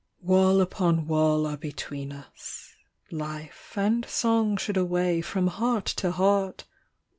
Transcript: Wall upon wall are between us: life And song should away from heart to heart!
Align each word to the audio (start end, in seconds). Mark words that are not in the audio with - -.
Wall 0.23 0.61
upon 0.61 1.05
wall 1.05 1.45
are 1.45 1.57
between 1.57 2.11
us: 2.11 2.73
life 3.11 3.73
And 3.75 4.03
song 4.07 4.57
should 4.57 4.75
away 4.75 5.21
from 5.21 5.45
heart 5.45 5.85
to 5.97 6.09
heart! 6.11 6.63